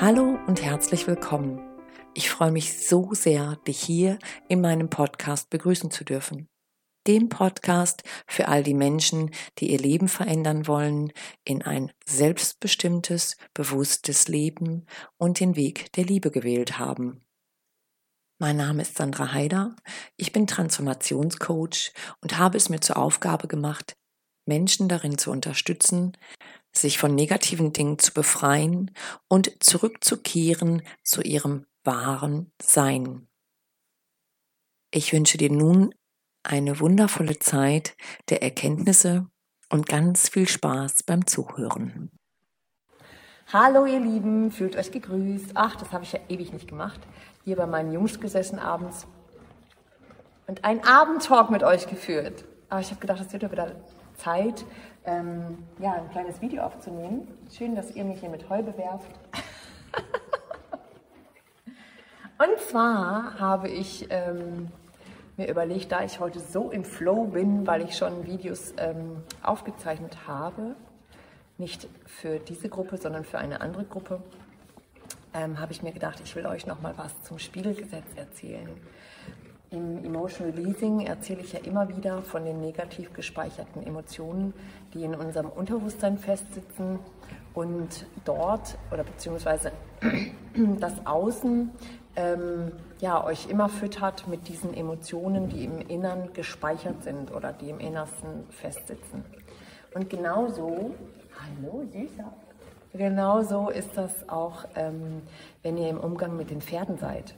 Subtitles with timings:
[0.00, 1.58] Hallo und herzlich willkommen.
[2.14, 6.48] Ich freue mich so sehr, dich hier in meinem Podcast begrüßen zu dürfen.
[7.08, 14.28] Dem Podcast für all die Menschen, die ihr Leben verändern wollen, in ein selbstbestimmtes, bewusstes
[14.28, 14.86] Leben
[15.16, 17.26] und den Weg der Liebe gewählt haben.
[18.38, 19.74] Mein Name ist Sandra Haider,
[20.16, 23.96] ich bin Transformationscoach und habe es mir zur Aufgabe gemacht,
[24.46, 26.16] Menschen darin zu unterstützen,
[26.72, 28.90] sich von negativen Dingen zu befreien
[29.28, 33.28] und zurückzukehren zu ihrem wahren Sein.
[34.90, 35.94] Ich wünsche dir nun
[36.42, 37.96] eine wundervolle Zeit
[38.30, 39.26] der Erkenntnisse
[39.68, 42.10] und ganz viel Spaß beim Zuhören.
[43.52, 45.52] Hallo ihr Lieben, fühlt euch gegrüßt.
[45.54, 47.00] Ach, das habe ich ja ewig nicht gemacht.
[47.44, 49.06] Hier bei meinen Jungs gesessen abends
[50.46, 52.44] und einen Abendtalk mit euch geführt.
[52.68, 53.76] Aber ich habe gedacht, es wird ja wieder
[54.16, 54.64] Zeit,
[55.08, 57.26] ähm, ja, ein kleines Video aufzunehmen.
[57.50, 59.10] Schön, dass ihr mich hier mit Heu bewerft.
[62.38, 64.68] Und zwar habe ich ähm,
[65.36, 70.28] mir überlegt, da ich heute so im Flow bin, weil ich schon Videos ähm, aufgezeichnet
[70.28, 70.76] habe,
[71.56, 74.20] nicht für diese Gruppe, sondern für eine andere Gruppe,
[75.34, 78.68] ähm, habe ich mir gedacht, ich will euch noch mal was zum Spiegelgesetz erzählen.
[79.70, 84.54] Im Emotional Releasing erzähle ich ja immer wieder von den negativ gespeicherten Emotionen,
[84.94, 86.98] die in unserem Unterbewusstsein festsitzen
[87.52, 89.72] und dort oder beziehungsweise
[90.80, 91.70] das Außen
[92.16, 97.68] ähm, ja, euch immer füttert mit diesen Emotionen, die im Innern gespeichert sind oder die
[97.68, 99.22] im Innersten festsitzen.
[99.94, 100.94] Und genauso,
[101.40, 102.32] hallo Süßer,
[102.94, 105.20] genauso ist das auch, ähm,
[105.62, 107.34] wenn ihr im Umgang mit den Pferden seid.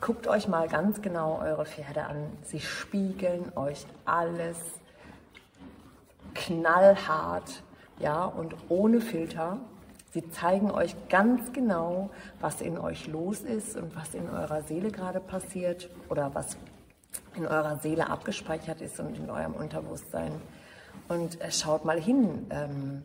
[0.00, 2.30] Guckt euch mal ganz genau eure Pferde an.
[2.44, 4.56] Sie spiegeln euch alles
[6.34, 7.62] knallhart,
[7.98, 9.58] ja, und ohne Filter.
[10.12, 12.10] Sie zeigen euch ganz genau,
[12.40, 16.56] was in euch los ist und was in eurer Seele gerade passiert oder was
[17.34, 20.32] in eurer Seele abgespeichert ist und in eurem Unterbewusstsein.
[21.08, 23.02] Und äh, schaut mal hin, ähm,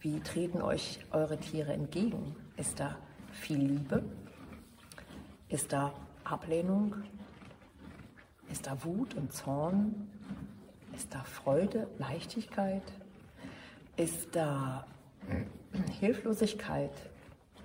[0.00, 2.34] wie treten euch eure Tiere entgegen?
[2.56, 2.96] Ist da
[3.30, 4.02] viel Liebe?
[5.48, 5.92] Ist da
[6.24, 6.96] Ablehnung?
[8.50, 10.08] Ist da Wut und Zorn?
[10.94, 12.82] Ist da Freude, Leichtigkeit?
[13.96, 14.86] Ist da
[16.00, 16.92] Hilflosigkeit?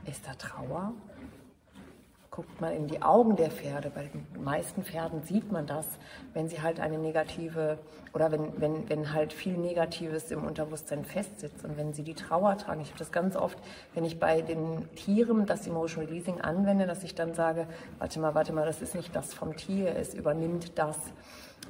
[0.05, 0.93] Ist da Trauer?
[2.37, 3.89] Guckt mal in die Augen der Pferde.
[3.89, 5.87] Bei den meisten Pferden sieht man das,
[6.35, 7.79] wenn sie halt eine negative
[8.13, 12.55] oder wenn, wenn, wenn halt viel Negatives im Unterbewusstsein festsitzt und wenn sie die Trauer
[12.55, 12.81] tragen.
[12.81, 13.57] Ich habe das ganz oft,
[13.95, 17.65] wenn ich bei den Tieren das Emotional Releasing anwende, dass ich dann sage,
[17.97, 20.95] warte mal, warte mal, das ist nicht das vom Tier, es übernimmt das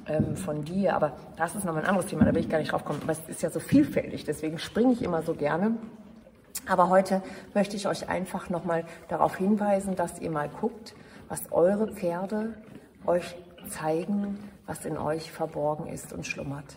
[0.06, 0.94] ähm, von dir.
[0.96, 3.00] Aber das ist nochmal ein anderes Thema, da will ich gar nicht drauf kommen.
[3.02, 5.78] Aber es ist ja so vielfältig, deswegen springe ich immer so gerne
[6.68, 7.22] aber heute
[7.54, 10.94] möchte ich euch einfach nochmal darauf hinweisen, dass ihr mal guckt,
[11.28, 12.54] was eure Pferde
[13.06, 13.36] euch
[13.68, 16.76] zeigen, was in euch verborgen ist und schlummert.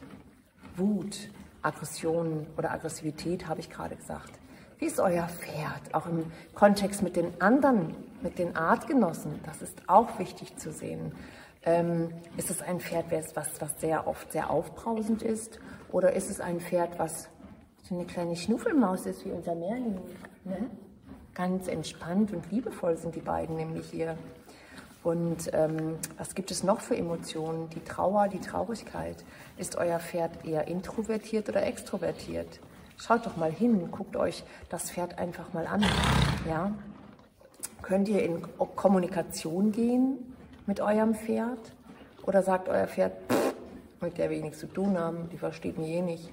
[0.76, 1.30] Wut,
[1.62, 4.32] Aggression oder Aggressivität habe ich gerade gesagt.
[4.80, 5.94] Wie ist euer Pferd?
[5.94, 9.40] Auch im Kontext mit den anderen, mit den Artgenossen.
[9.46, 11.12] Das ist auch wichtig zu sehen.
[11.64, 15.60] Ähm, ist es ein Pferd, was, was sehr oft sehr aufbrausend ist?
[15.92, 17.30] Oder ist es ein Pferd, was
[17.92, 20.00] so eine kleine Schnuffelmaus ist wie unser Merlin.
[20.46, 20.70] Ne?
[21.34, 24.18] Ganz entspannt und liebevoll sind die beiden nämlich hier.
[25.04, 27.70] Und ähm, was gibt es noch für Emotionen?
[27.72, 29.26] Die Trauer, die Traurigkeit.
[29.58, 32.62] Ist euer Pferd eher introvertiert oder extrovertiert?
[32.96, 35.84] Schaut doch mal hin, guckt euch das Pferd einfach mal an.
[36.48, 36.72] Ja?
[37.82, 38.42] Könnt ihr in
[38.78, 40.34] Kommunikation gehen
[40.66, 41.74] mit eurem Pferd?
[42.24, 43.54] Oder sagt euer Pferd, pff,
[44.00, 46.32] mit der wir nichts zu tun haben, die versteht mich eh nicht.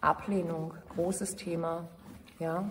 [0.00, 1.84] Ablehnung, großes Thema.
[2.38, 2.64] Ja?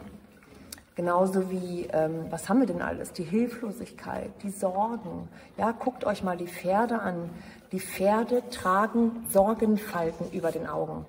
[0.96, 3.12] Genauso wie, ähm, was haben wir denn alles?
[3.12, 5.28] Die Hilflosigkeit, die Sorgen.
[5.58, 7.30] Ja, guckt euch mal die Pferde an.
[7.74, 11.06] Die Pferde tragen Sorgenfalten über den Augen.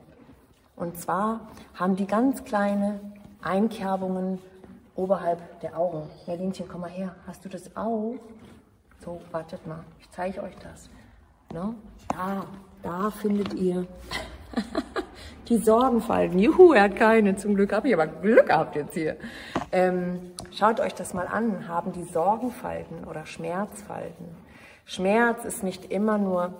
[0.74, 1.40] Und zwar
[1.74, 3.00] haben die ganz kleine
[3.40, 4.40] Einkerbungen
[4.96, 6.10] oberhalb der Augen.
[6.26, 7.14] Merlinchen, komm mal her.
[7.26, 8.16] Hast du das auch?
[9.04, 9.84] So, wartet mal.
[10.00, 10.90] Ich zeige euch das.
[11.52, 11.76] No?
[12.08, 12.44] Da,
[12.82, 13.86] da findet ihr
[15.48, 16.38] die Sorgenfalten.
[16.38, 17.36] Juhu, er hat keine.
[17.36, 19.16] Zum Glück habe ich aber Glück gehabt jetzt hier.
[19.72, 21.68] Ähm, schaut euch das mal an.
[21.68, 24.26] Haben die Sorgenfalten oder Schmerzfalten?
[24.84, 26.54] Schmerz ist nicht immer nur,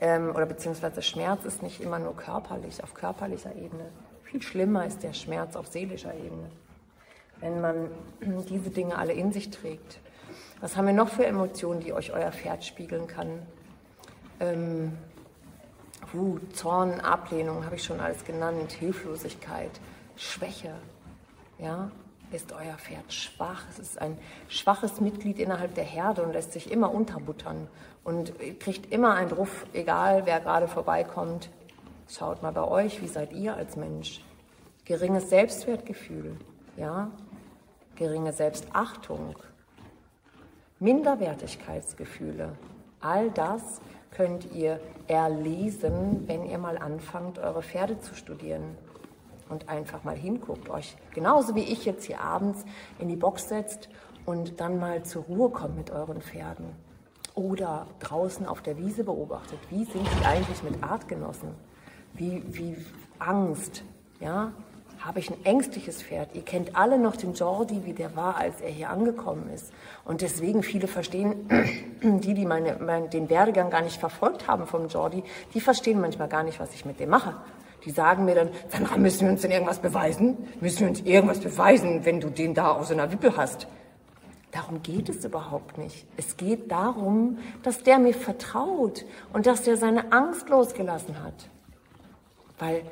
[0.00, 3.86] ähm, oder beziehungsweise Schmerz ist nicht immer nur körperlich, auf körperlicher Ebene.
[4.24, 6.50] Viel schlimmer ist der Schmerz auf seelischer Ebene.
[7.40, 7.88] Wenn man
[8.48, 9.98] diese Dinge alle in sich trägt.
[10.60, 13.42] Was haben wir noch für Emotionen, die euch euer Pferd spiegeln kann?
[14.38, 14.92] Ähm,
[16.12, 19.70] Wut, Zorn, Ablehnung, habe ich schon alles genannt, Hilflosigkeit,
[20.16, 20.74] Schwäche,
[21.58, 21.90] ja,
[22.32, 23.64] ist euer Pferd schwach.
[23.70, 24.16] Es ist ein
[24.48, 27.68] schwaches Mitglied innerhalb der Herde und lässt sich immer unterbuttern
[28.04, 31.50] und kriegt immer einen Ruf, egal wer gerade vorbeikommt.
[32.08, 34.22] Schaut mal bei euch, wie seid ihr als Mensch?
[34.84, 36.36] Geringes Selbstwertgefühl,
[36.76, 37.10] ja,
[37.96, 39.36] geringe Selbstachtung,
[40.78, 42.56] Minderwertigkeitsgefühle.
[43.00, 48.76] All das könnt ihr erlesen, wenn ihr mal anfangt, eure Pferde zu studieren
[49.48, 52.64] und einfach mal hinguckt, euch genauso wie ich jetzt hier abends
[52.98, 53.88] in die Box setzt
[54.26, 56.66] und dann mal zur Ruhe kommt mit euren Pferden.
[57.34, 61.50] Oder draußen auf der Wiese beobachtet, wie sind sie eigentlich mit Artgenossen?
[62.14, 62.76] Wie, wie
[63.18, 63.84] Angst,
[64.20, 64.52] ja?
[65.00, 66.34] Habe ich ein ängstliches Pferd?
[66.34, 69.72] Ihr kennt alle noch den Jordi, wie der war, als er hier angekommen ist.
[70.04, 71.48] Und deswegen viele verstehen,
[72.02, 75.24] die, die meine, mein, den Werdegang gar nicht verfolgt haben vom Jordi,
[75.54, 77.34] die verstehen manchmal gar nicht, was ich mit dem mache.
[77.86, 80.36] Die sagen mir dann, Sandra, müssen wir uns denn irgendwas beweisen?
[80.60, 83.68] Müssen wir uns irgendwas beweisen, wenn du den da aus einer Wippe hast?
[84.50, 86.06] Darum geht es überhaupt nicht.
[86.18, 91.48] Es geht darum, dass der mir vertraut und dass der seine Angst losgelassen hat.
[92.58, 92.82] Weil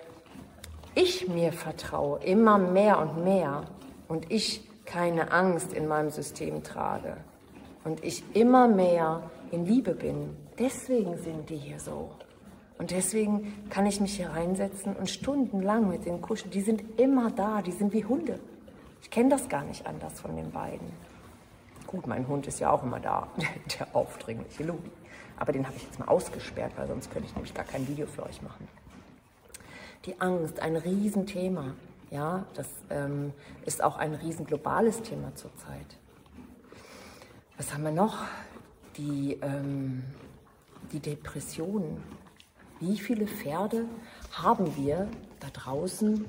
[0.98, 3.62] ich mir vertraue immer mehr und mehr
[4.08, 7.16] und ich keine Angst in meinem System trage
[7.84, 9.22] und ich immer mehr
[9.52, 10.36] in Liebe bin.
[10.58, 12.10] Deswegen sind die hier so.
[12.78, 16.50] Und deswegen kann ich mich hier reinsetzen und stundenlang mit den kuscheln.
[16.50, 18.40] Die sind immer da, die sind wie Hunde.
[19.00, 20.88] Ich kenne das gar nicht anders von den beiden.
[21.86, 23.28] Gut, mein Hund ist ja auch immer da,
[23.78, 24.80] der aufdringliche Louis.
[25.38, 28.06] Aber den habe ich jetzt mal ausgesperrt, weil sonst könnte ich nämlich gar kein Video
[28.08, 28.66] für euch machen.
[30.04, 31.74] Die Angst, ein Riesenthema.
[32.10, 33.32] Ja, das ähm,
[33.66, 35.98] ist auch ein riesen globales Thema zurzeit.
[37.56, 38.18] Was haben wir noch?
[38.96, 40.04] Die, ähm,
[40.92, 42.02] die Depressionen,
[42.80, 43.84] wie viele Pferde
[44.32, 45.08] haben wir
[45.40, 46.24] da draußen,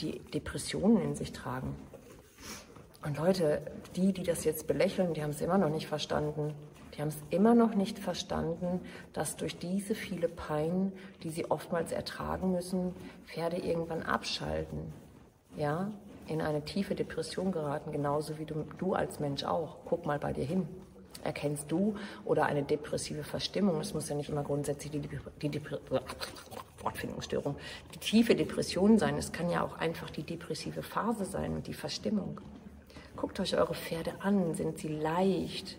[0.00, 1.74] die Depressionen in sich tragen?
[3.04, 3.62] Und Leute,
[3.96, 6.54] die, die das jetzt belächeln, die haben es immer noch nicht verstanden.
[6.94, 8.80] Die haben es immer noch nicht verstanden,
[9.12, 10.92] dass durch diese viele Pein,
[11.22, 12.94] die sie oftmals ertragen müssen,
[13.26, 14.92] Pferde irgendwann abschalten.
[15.56, 15.90] Ja,
[16.28, 19.78] in eine tiefe Depression geraten, genauso wie du, du als Mensch auch.
[19.86, 20.68] Guck mal bei dir hin
[21.24, 21.94] erkennst du
[22.24, 23.80] oder eine depressive Verstimmung.
[23.80, 25.60] Es muss ja nicht immer grundsätzlich die, die, die
[26.82, 27.56] Wortfindungsstörung,
[27.94, 29.16] die tiefe Depression sein.
[29.16, 32.40] Es kann ja auch einfach die depressive Phase sein und die Verstimmung.
[33.16, 34.54] Guckt euch eure Pferde an.
[34.54, 35.78] Sind sie leicht?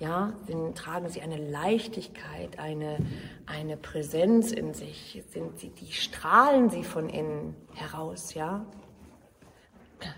[0.00, 2.98] Ja, sind, tragen sie eine Leichtigkeit, eine,
[3.46, 5.22] eine Präsenz in sich?
[5.30, 8.66] Sind sie, die strahlen sie von innen heraus, ja?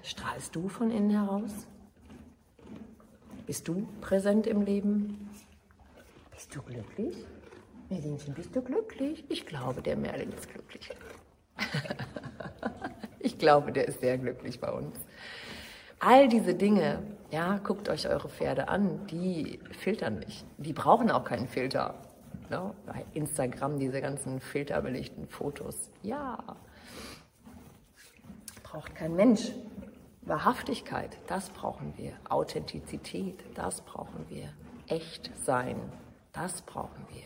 [0.02, 1.52] Strahlst du von innen heraus?
[3.46, 5.30] Bist du präsent im Leben?
[6.32, 7.16] Bist du glücklich?
[7.88, 9.24] Merlinchen, bist du glücklich?
[9.28, 10.90] Ich glaube, der Merlin ist glücklich.
[13.20, 14.96] ich glaube, der ist sehr glücklich bei uns.
[15.98, 20.44] All diese Dinge, ja, guckt euch eure Pferde an, die filtern nicht.
[20.58, 21.94] Die brauchen auch keinen Filter.
[22.50, 22.74] No?
[22.86, 25.90] Bei Instagram diese ganzen filterbelegten Fotos.
[26.02, 26.38] Ja,
[28.62, 29.52] braucht kein Mensch.
[30.22, 32.12] Wahrhaftigkeit, das brauchen wir.
[32.28, 34.52] Authentizität, das brauchen wir.
[34.88, 35.76] Echt sein,
[36.32, 37.22] das brauchen wir.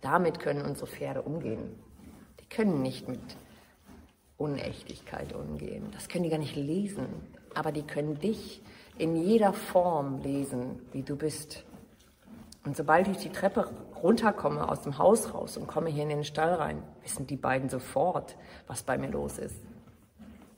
[0.00, 1.74] Damit können unsere Pferde umgehen.
[2.40, 3.20] Die können nicht mit
[4.36, 5.88] Unechtigkeit umgehen.
[5.92, 7.06] Das können die gar nicht lesen.
[7.56, 8.60] Aber die können dich
[8.98, 11.64] in jeder Form lesen, wie du bist.
[12.66, 13.70] Und sobald ich die Treppe
[14.02, 17.70] runterkomme aus dem Haus raus und komme hier in den Stall rein, wissen die beiden
[17.70, 19.56] sofort, was bei mir los ist.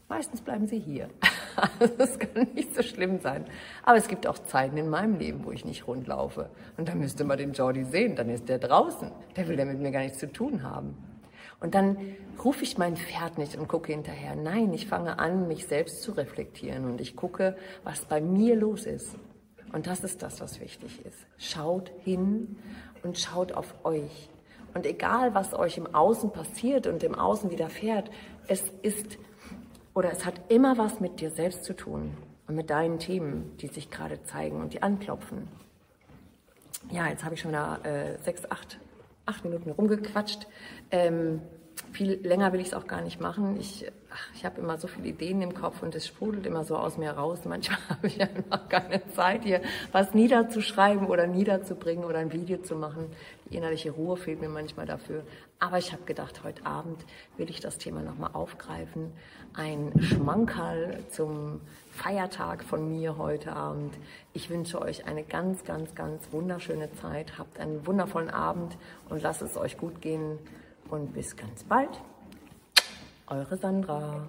[0.08, 1.08] Meistens bleiben sie hier.
[1.98, 3.44] Das kann nicht so schlimm sein.
[3.82, 6.50] Aber es gibt auch Zeiten in meinem Leben, wo ich nicht rundlaufe.
[6.76, 8.14] Und da müsste man den Jordi sehen.
[8.14, 9.10] Dann ist der draußen.
[9.36, 10.96] Der will ja mit mir gar nichts zu tun haben.
[11.60, 11.98] Und dann
[12.44, 14.36] rufe ich mein Pferd nicht und gucke hinterher.
[14.36, 18.86] Nein, ich fange an, mich selbst zu reflektieren und ich gucke, was bei mir los
[18.86, 19.16] ist.
[19.72, 21.26] Und das ist das, was wichtig ist.
[21.36, 22.56] Schaut hin
[23.02, 24.30] und schaut auf euch.
[24.74, 28.10] Und egal, was euch im Außen passiert und im Außen widerfährt,
[28.46, 29.18] es ist
[29.94, 33.66] oder es hat immer was mit dir selbst zu tun und mit deinen Themen, die
[33.66, 35.48] sich gerade zeigen und die anklopfen.
[36.90, 38.78] Ja, jetzt habe ich schon wieder äh, sechs, acht,
[39.28, 40.46] acht Minuten rumgequatscht.
[40.90, 41.40] Ähm,
[41.92, 43.56] viel länger will ich es auch gar nicht machen.
[43.60, 43.86] Ich,
[44.34, 47.12] ich habe immer so viele Ideen im Kopf und es sprudelt immer so aus mir
[47.12, 47.40] raus.
[47.44, 49.60] Manchmal habe ich einfach keine Zeit, hier
[49.92, 53.06] was niederzuschreiben oder niederzubringen oder ein Video zu machen.
[53.50, 55.22] Die innerliche Ruhe fehlt mir manchmal dafür.
[55.60, 57.04] Aber ich habe gedacht, heute Abend
[57.36, 59.12] will ich das Thema nochmal aufgreifen.
[59.54, 61.60] Ein Schmankerl zum
[61.90, 63.98] Feiertag von mir heute Abend.
[64.34, 67.38] Ich wünsche euch eine ganz, ganz, ganz wunderschöne Zeit.
[67.38, 70.38] Habt einen wundervollen Abend und lasst es euch gut gehen.
[70.90, 72.00] Und bis ganz bald.
[73.26, 74.28] Eure Sandra.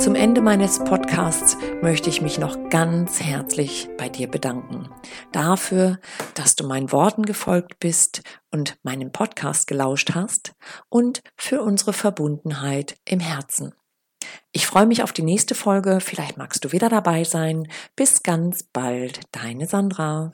[0.00, 4.88] Zum Ende meines Podcasts möchte ich mich noch ganz herzlich bei dir bedanken.
[5.30, 5.98] Dafür,
[6.34, 10.54] dass du meinen Worten gefolgt bist und meinem Podcast gelauscht hast
[10.88, 13.74] und für unsere Verbundenheit im Herzen.
[14.52, 16.00] Ich freue mich auf die nächste Folge.
[16.00, 17.68] Vielleicht magst du wieder dabei sein.
[17.94, 20.32] Bis ganz bald, deine Sandra.